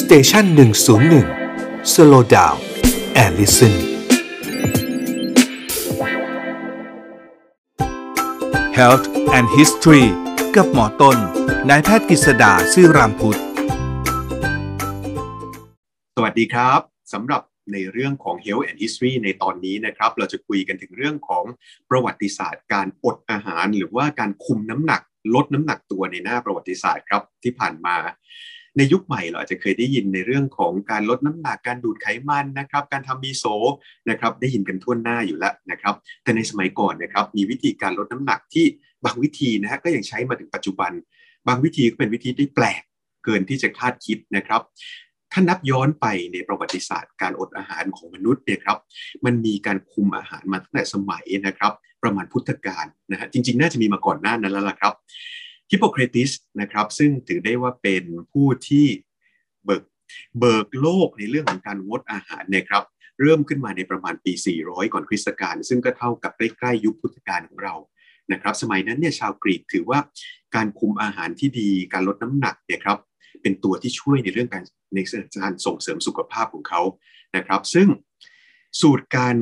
[0.00, 1.26] Station หนึ่งศูนย์หนึ่ง
[1.92, 3.74] slow down and listen
[8.78, 9.06] Health
[9.36, 10.06] and History
[10.56, 11.16] กับหมอต้น
[11.70, 13.40] นายแพทย์กฤษดาซื่อรามพุทธ
[16.16, 16.80] สวัสดีครับ
[17.12, 17.42] สำหรับ
[17.72, 21.44] ในเรื่องของ Health and History ในตอนนี้นะครับ เราจะคุยกันถึงเรื่องของ
[21.90, 25.02] ประวัติศาสตร์ การอดอาหาร หรือว่าการคุมน้ำหนัก
[25.34, 27.96] ลดน้ำหนักตัวในหน้าประวัติศาสตร์ครับที่ผ่านมา
[28.76, 33.44] ในยุคใหม่เราอาจจะเคยได้ยินในเรื่องของการลดน้ำหนักการดูดไขมันนะครับ การทำมีโซ
[34.10, 38.66] นะครับได้ยินกันทั่วหน้าอยู่แล้วนะครับ แต่ในสมัยก่อนนะครับมีวิธีการลดน้ำหนักที่
[39.04, 40.92] บางวิธีนะฮะก็ยังใช้มาถึงปัจจุบัน
[41.46, 42.82] บางวิธีก็เป็นวิธีที่แปลก
[43.24, 44.62] เกินที่จะคาดคิดนะครับ
[45.32, 48.78] ถ้านับย้อนไปในประวัติศาสตร์การอดอาหารของมนุษย์เนี่ยครับ
[49.24, 51.72] มันมีการคุมอาหารมาตั้งแต่สมัยนะครับ
[52.02, 54.94] ประมาณพุทธกาลนะฮะจริงๆ น่าจะมีมาก่อนหน้านั้นแล้วล่ะครับ
[55.70, 56.30] ฮิปโปเครติส
[56.60, 58.86] นะครับซึ่งถือได้ว่าเป็นผู้ที่
[59.64, 59.82] เบิก
[60.38, 62.84] เบิกโลกในเรื่องของการงดอาหารเนี่ยครับ
[63.20, 67.74] เริ่มขึ้นมาในประมาณปี 400 ก่อนคริสตกาลซึ่งก็เท่ากับใกล้ๆยุคพุทธกาลของเรา
[68.32, 69.98] นะครับ สมัยนั้นเนี่ยชาวกรีกถือว่า
[70.54, 72.98] การคุมอาหารที่ดีการลดน้ำหนักเนี่ยครับ
[73.42, 74.62] เป็นตัวที่ช่วยในเรื่องการ
[74.94, 74.98] ใน
[75.42, 76.80] การส่งเสริมสุขภาพของเขา
[77.36, 77.88] นะครับ ซึ่ง
[78.80, 79.36] สูตรการ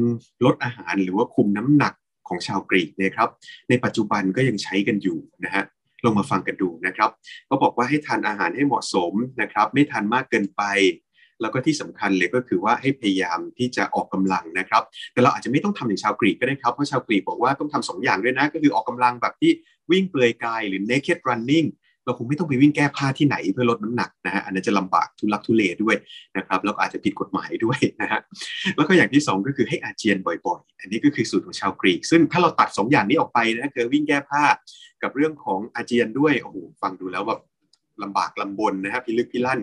[0.44, 1.94] ลดอาหารหรือว่าคุมน้ำหนัก
[2.28, 3.30] ของชาวกรีกเนี่ยครับ
[3.68, 5.64] ในปัจจุบันก็ยังใช้กันอยู่นะฮะ
[6.04, 7.10] ลองมาฟังกันดูนะครับ
[7.46, 10.62] เขาบอกว่าให้ทานอาหารให้เหมาะสมนะครับ ไม่ทานมากเกินไป
[11.40, 14.82] แล้วก็ที่สำคัญเลยก็คือว่าให้พยายามที่จะออกกำลังนะครับ
[15.12, 19.52] แต่เราอาจจะไม่ต้องทำอย่างชาวกรีกก็ได้ครับเพราะชาวกรีกบอกว่าต้องทำสองอย่างด้วยนะ ก็คือออกกำลังแบบที่
[19.90, 21.66] วิ่งเปลือยกายหรือ naked running
[22.04, 25.96] เราคงไม่ต้องไปวิ่งแก้ผ้าที่ไหนเพื่อลดน้ำหนักนะฮะอันนั้นจะลำบากทุลักทุเลด้วย
[26.36, 28.20] นะครับแล้วอาจจะผิดกฎหมายด้วยนะฮะ
[28.76, 34.44] แล้วก็อย่างที่ 2 ก็คือให้อาเจียนบ่อยๆ อันนี้ก็คือสูตรของชาวกรีก ซึ่งถ้าเราตัด 2 อย่างนี้ออกไปนะคือวิ่งแก้ผ้า
[35.02, 37.40] กับเรื่องของอาเจียนด้วยโอ้โหฟังดูแล้วแบบ
[38.02, 39.60] ลำบากลำบนนะครับพิลึกพิลั่น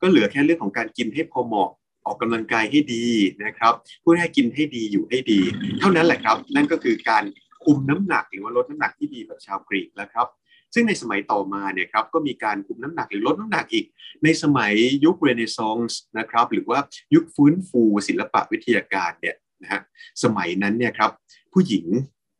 [0.00, 1.70] ก็เหลือแค่เรื่องของการกินให้พอเหมาะ
[2.06, 3.06] ออกกำลังกายให้ดี
[3.44, 5.40] นะครับพูดให้กินให้ดีอยู่ให้ดี
[5.78, 7.24] เท่านั้นแหละครับ นั่นก็คือการ
[7.64, 10.26] คุมน้ำหนักหรือว่าลดน้ำหนักที่ดีแบบชาวกรีกแล้วครับ
[10.74, 13.86] ซึ่งในสมัยต่อมาเนี่ยครับก็มีการคุมน้ำหนักหรือลดน้ำหนักอีก
[14.24, 14.72] ในสมัย
[15.04, 16.78] ยุคเรเนซองส์นะครับหรือว่า
[17.14, 19.80] ยุคฟื้นฟูศิลปะวิทยาการเนี่ยนะฮะ
[20.22, 21.10] สมัยนั้นเนี่ยครับ
[21.52, 21.86] ผู้หญิง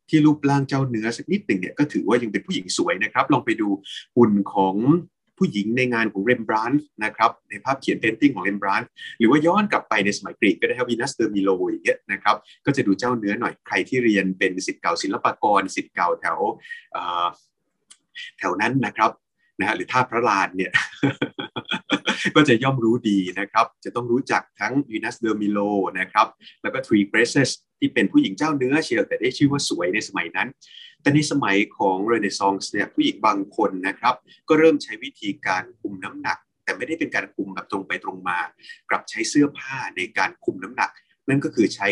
[0.09, 3.69] ที่รูปร่างเจ้าเนื้อสักนิดหนึ่งเนี่ยก็ถือว่ายังเป็นผู้หญิงสวยนะครับ ลองไปดู
[4.17, 4.77] หุ่นของ
[5.39, 8.89] ผู้หญิงในงานของเรมบรานต์นะครับในภาพเขียน painting ของเรมบรานต์
[9.19, 12.37] หรือว่าย้อนกลับไปในสมัยกรีกก็ได้ครับวีนัสเดอร์มิโลอย่างเงี้ยนะครับ
[12.67, 16.39] ก็จะดูเจ้าเนื้อหน่อยใครที่เรียนเป็นสิทธิ์เก่าศิลปากรสิทธิ์เก่าแถว
[18.39, 19.11] แถวนั้นนะครับ
[19.59, 20.73] นะฮะหรือท่าพระลานเนี่ย
[22.37, 25.59] ก็จะย่อมรู้ดีนะครับ จะต้องรู้จักทั้งวีนัสเดอร์มิโล
[25.99, 26.27] นะครับ
[26.63, 30.49] แล้วก็ Three Graces ที่เป็นผู้หญิงเจ้าเนื้อเชียวแต่ได้ชื่อว่าสวยในสมัยนั้น
[31.03, 34.15] แต่ในสมัยของเรเนซองส์เนี่ยผู้หญิงบางคนนะครับ
[34.49, 38.39] ก็เริ่มใช้วิธีการคุมน้ำหนัก แต่ไม่ได้เป็นการคุมแบบตรงไปตรงมา
[38.91, 40.91] กลับใช้เสื้อผ้าในการคุมน้ำหนัก
[41.29, 41.89] นั่นก็คือใช้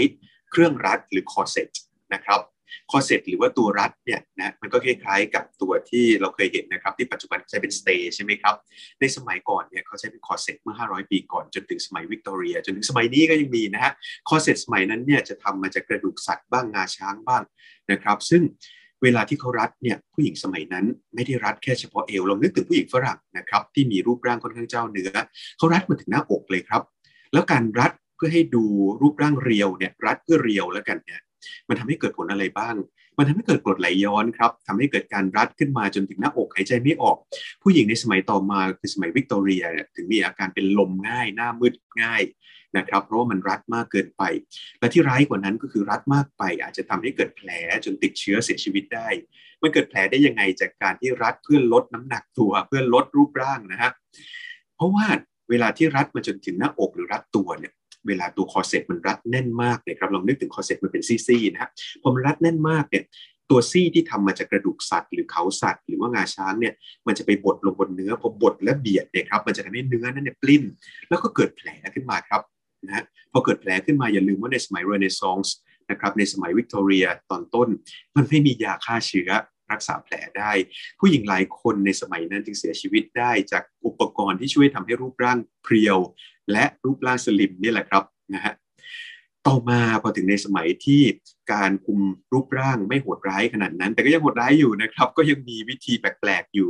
[0.50, 1.68] เครื่องรัดหรือคอร์เซ็ต
[2.14, 2.40] นะครับ
[2.90, 8.54] คอเซ็ตหรือว่าตัวรัดเนี่ยนะมันก็คล้ายๆกับตัวที่เราเคยเห็นนะครับ ที่ปัจจุบันใช้เป็นสเตย์ใช่ไหมครับ
[9.00, 13.92] ในสมัยก่อนเนี่ยเขาใช้เป็นคอเซ็ตเมื่อ 500 ปีก่อนจนถึงสมัยวิกตอเรีย จนถึงสมัยนี้ก็ยังมีนะฮะ
[14.28, 17.42] คอเซ็ตสมัยนั้นเนี่ยจะทำมาจากกระดูกสัตว์บ้างงาช้างบ้าง
[17.90, 18.42] นะครับ ซึ่ง
[19.02, 25.10] เวลาที่เขารัดเนี่ยผู้หญิงสมัยนั้นไม่ได้รัดแค่เฉพาะเอวลองนึกถึงผู้หญิงฝรั่งนะครับที่มีรูปร่างค่อนข้างเจ้าเนื้อ
[25.58, 26.82] เขารัดมาถึงหน้าอกเลยครับ
[27.32, 28.64] แล้วการรัดเพื่อให้ดู
[29.02, 31.20] รูปร่างเรียวเนี่ยรัดเพื่อเรียวแล้วกันเนี่ย
[31.68, 32.76] มันทำให้เกิดผลอะไรบ้าง
[33.18, 37.16] มันทำให้เกิดกรดไหลย้อนครับทำให้เกิดการรัดขึ้นมาจนถึงหน้าอกหายใจไม่ออก
[37.62, 39.64] ผู้หญิงในสมัยต่อมาคือสมัยวิกตอเรีย
[39.96, 42.22] ถึงมีอาการเป็นลมง่าย หน้ามืดง่าย
[42.76, 44.22] นะครับเพราะว่ามันรัดมากเกินไป
[44.78, 47.50] และที่ร้ายกว่านั้นก็คือรัดมากไป อาจจะทำให้เกิดแผล
[47.84, 49.08] จนติดเชื้อเสียชีวิตได้
[49.62, 53.90] มันเกิดแผลได้ยังไงจากการที่รัดเพื่อลดน้ำหนักตัวเพื่อลดรูปร่างนะฮะ
[54.76, 55.06] เพราะว่า
[55.50, 57.72] เวลาที่รัดมาจนถึงหน้าอกหรือรัดตัวเนี่ย
[58.06, 61.70] เวลาตัวคอเซ็ตมันรัดแน่นมากเนี่ยครับลองนึกถึงคอเซ็ตมันเป็นซี่ๆนะฮะ
[62.02, 63.04] พอมันรัดแน่นมากเนี่ย
[63.50, 66.74] ตัวซี่ที่ทำมาจากกระดูกสัตว์หรือเขาสัตว์หรือว่างาช้างเนี่ย
[67.06, 70.64] มันจะไปบดลงบนเนื้อพอบดและเบียดเนี่ยครับมันจะทำให้เนื้อนั้นเนี่ยปลิ้น
[71.08, 72.42] แล้วก็เกิดแผลขึ้นมาครับ
[72.86, 75.54] นะพอเกิดแผลขึ้นมาอย่าลืมว่าในสมัยเรเนซองส์
[75.90, 77.68] นะครับในสมัยวิกตอเรียตอนต้น
[78.16, 79.30] มันไม่มียาฆ่าเชื้อ
[79.72, 80.52] รักษาแผลได้
[81.00, 85.98] ผู้หญิงหลายคนในสมัยนั้นจึงเสียชีวิตได้จากอุปกรณ์ที่ช่วยทำให้รูปร่างเพรียว
[86.52, 88.54] และรูปร่างสลิมนี่แหละครับนะฮะ
[89.46, 91.02] ต่อมาพอถึงในสมัยที่
[91.52, 92.00] การคุม
[92.32, 96.68] รูปร่างไม่โหดร้ายขนาดนั้น แต่ก็ยังโหดร้ายอยู่นะครับ ก็ยังมีวิธีแปลกๆอยู่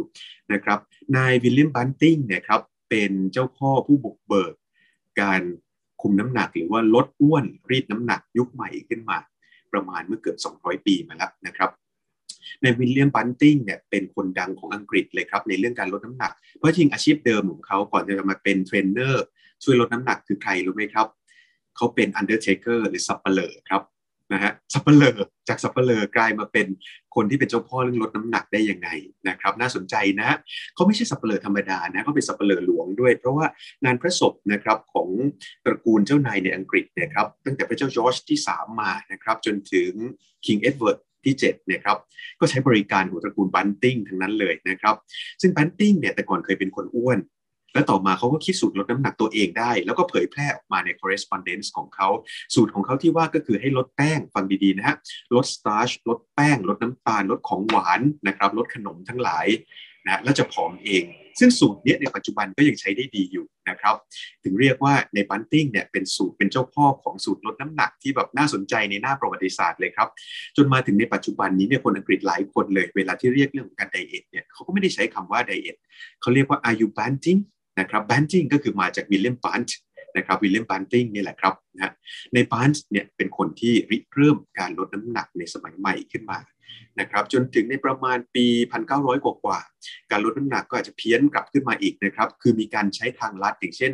[0.52, 0.79] นะครับ
[1.17, 4.55] นายวิลเลียมบันติงเนี่ยครับเป็นเจ้าพ่อผู้บุกเบิก
[5.20, 5.43] การ
[6.02, 9.19] คุมน้ำหนักหรือว่าลดอ้วนรีดน้ำหนักยุคใหม่ขึ้นมา
[9.73, 11.70] ประมาณเมื่อเกือบ 200 ปีมาแล้วนะครับ
[12.62, 19.25] นายวิลเลียมบันติงเนี่ยเป็นคนดังของอังกฤษเลยครับในเรื่องการลดน้ำหนัก เพราะจริงอาชีพเดิมของเขาก่อนจะมาเป็นเทรนเนอร์
[19.64, 21.06] ช่วยลดน้ำหนักคือใครรู้ไหมครับ
[21.76, 23.82] เขาเป็นอันเดอร์เทเกอร์หรือสัปเหร่อครับ
[24.32, 26.67] นะฮะสัปเหร่อจากสัปเหร่อกลายมาเป็น
[27.14, 28.88] คนที่เป็นเจ้าพ่อเรื่องลดน้ำหนักได้ยังไง
[29.29, 30.37] นะครับ น่าสนใจนะ
[30.75, 33.47] เขาไม่ใช่สัปเหร่อธรรมดานะเขาเป็นสัปเหร่อหลวงด้วย เพราะว่า
[33.85, 35.08] งานพระศพนะครับของ
[35.64, 39.93] ตระกูลเจ้านายในอังกฤษนะครับตั้งแต่พระเจ้าจอร์จที่ 3 มานะครับจนถึง
[40.47, 41.99] King เอ็ดเวิร์ด ที่7เนี่ยครับ
[42.41, 44.94] ก็ใช้บริการของตระกูลบันติงทั้งนั้นเลยนะครับ
[45.41, 47.21] ซึ่งบันติงเนี่ยแต่ก่อนเคยเป็นคนอ้วน
[47.75, 52.09] แล้วต่อมาเขาก็คิดสูตรลดน้ำหนักตัวเองได้ แล้วก็เผยแพร่ออกมาใน correspondence ของเขา
[52.55, 54.97] สูตรของเขาที่ว่าก็คือให้ลดแป้งฟังดีๆนะฮะ
[55.35, 59.47] ลด starch ลดแป้ง ลดน้ำตาล ลดของหวานนะครับลดขนมทั้งหลาย
[60.06, 61.05] นะแล้วจะผอมเอง
[61.38, 63.96] ซึ่งสูตรนี้ในปัจจุบันก็ยังใช้ได้ดีอยู่ นะครับ
[64.44, 70.08] ถึงเรียกว่านายบันติงเนี่ยเป็นสูตรเป็นเจ้าพ่อของสูตรลดน้ำหนักที่แบบน่าสนใจในหน้าประวัติศาสตร์เลยครับ
[70.56, 75.76] จนมาถึงในปัจจุบันนี้เนี่ยคนอังกฤษหลายคนเลย เวลาที่เรียกเรื่องของการ diet เนี่ยเขาก็ไม่ได้ใช้คำว่า diet
[76.20, 77.40] เขาเรียกว่า are you banting
[77.81, 79.76] นะครับบันติงก็คือมาจากวิลเลียมบันต์
[80.16, 81.93] นะครับวิลเลียมบันติงนี่แหละครับนะ
[82.35, 86.38] นายบันติงเนี่ยเป็นคนที่ริเริ่มการลดน้ำหนักในสมัยใหม่ขึ้นมา
[87.00, 88.46] นะครับจนถึงในประมาณปี
[88.84, 93.93] 1900 กว่าๆการลดน้ำหนักก็อาจจะเพี้ยนกลับขึ้นมาอีกนะครับคือมีการใช้ทางลัดอย่างเช่น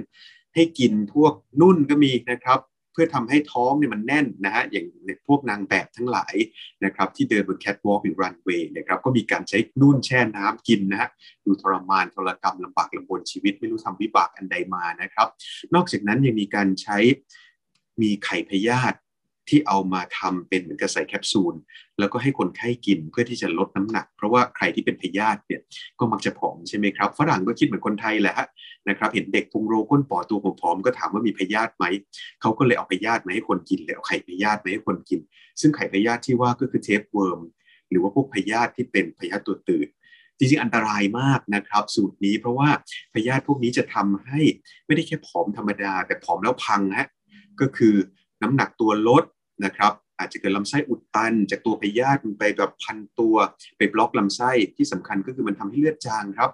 [0.55, 2.61] ให้กินพวกนุ่นก็มีนะครับ
[2.93, 4.87] เพื่อทำให้ท้องเนี่ยมันแน่นนะฮะอย่าง
[5.26, 6.34] พวกนางแบบทั้งหลาย
[6.84, 11.08] นะครับที่เดินบนแคทวอล์กหรือรันเวย์นะครับก็มีการใช้นุ่นแช่น้ำกินนะฮะ
[11.44, 15.28] ดูทรมานทรกรรมลำบากลำบนชีวิตไม่รู้ทำวิบากอันใดมานะครับ
[15.75, 16.99] นอกจากนั้นยังมีการใช้
[18.02, 18.96] มีไข่พยาธิ
[19.49, 21.55] ที่เอามาทำเป็นเหมือนกับใส่แคปซูล
[21.99, 25.61] แล้วก็ให้คนไข้กินเพื่อที่จะลดน้ำหนัก เพราะว่าใครที่เป็นพยาธิเนี่ย
[25.99, 28.35] ก็มักจะผอมใช่ไหมครับฝรั่งก็คิดเหมือนคนไทยแหละ
[28.89, 31.85] นะครับเห็นเด็กพุงโรก้นปอตัวผอมๆก็ถามว่ามีพยาธิไหม
[32.41, 35.21] เขาก็เลยเอาพยาธิมาให้คนกินเลยเอาไข่พยาธิมาให้คนกิน
[35.61, 37.41] ซึ่งไข่พยาธิที่ว่าก็คือ tapeworm
[37.91, 39.89] หรือว่าพวกพยาธิที่เป็นพยาธิตัวตืด
[40.39, 42.69] จริงๆอันตรายมากนะครับสูตรนี้เพราะว่า
[43.15, 44.41] พยาธิพวกนี้จะทำให้
[44.87, 47.09] ไม่ได้แค่ผอมธรรมดา แต่ผอมแล้วพังฮะ
[47.61, 47.95] ก็คือ
[48.43, 49.25] น้ำหนักตัวลด
[49.65, 53.35] นะครับอาจจะเกิดลำไส้อุดตัน จากตัวพยาธิมันไปแบบพันตัว
[53.77, 56.51] ไปบล็อกลำไส้ที่สำคัญก็คือมันทำให้เลือดจางครับ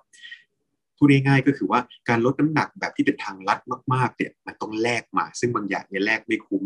[0.96, 3.58] พูดง่ายๆก็คือว่าการลดน้ำหนักแบบที่เป็นทางลัด
[3.94, 6.64] มากๆเนี่ยมันต้องแลกมา ซึ่งบางอย่างเนี่ยแลกไม่คุ้ม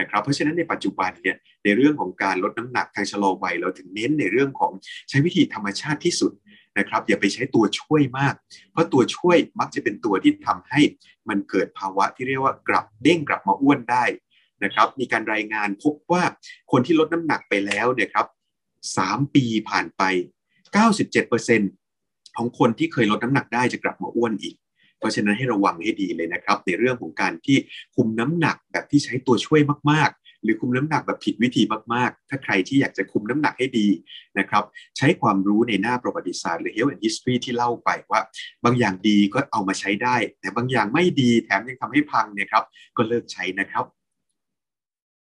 [0.00, 4.72] นะครับเพราะฉะนั้นในปัจจุบันเนี่ยในเรื่องของการลดน้ำหนักทางชะลอวัยเราถึงเน้นในเรื่องของ
[5.08, 6.32] ใช้วิธีธรรมชาติที่สุด
[6.78, 8.34] นะครับ อย่าไปใช้ตัวช่วยมาก
[8.70, 10.80] เพราะตัวช่วยมักจะเป็นตัวที่ทำให้
[11.28, 14.04] มันเกิดภาวะที่เรียกว่ากลับเด้งกลับมาอ้วนได้
[14.64, 16.22] นะครับมีการรายงานพบว่า
[16.72, 18.26] คนที่ลดน้ำหนักไปแล้วเนี่ยครับ
[18.96, 20.02] สามปีผ่านไป
[20.98, 24.54] 97%ของคนที่เคยลดน้ำหนักได้จะกลับมาอ้วนอีก
[24.98, 27.56] เพราะฉะนั้นให้ระวังให้ดีเลยนะครับ ในเรื่องของการที่
[27.96, 29.60] คุมน้ำหนักแบบที่ใช้ตัวช่วย
[29.90, 31.62] มากๆ หรือคุมน้ำหนักแบบผิดวิธี
[31.94, 33.88] มากๆ ถ้าใครที่อยากจะคุมน้ำหนักให้ดี
[34.38, 34.64] นะครับ
[34.96, 38.20] ใช้ความรู้ในหน้าประวัติศาสตร์หรือ health and history ที่เล่าไปว่า
[38.64, 42.64] บางอย่างดีก็เอามาใช้ได้ แต่บางอย่างไม่ดีแถมยังทำให้พังเนี่ยครับ
[42.96, 43.84] ก็เลิกใช้นะครับ